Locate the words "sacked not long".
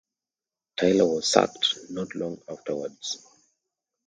1.27-2.41